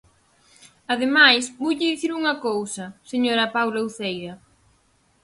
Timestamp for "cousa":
2.47-2.85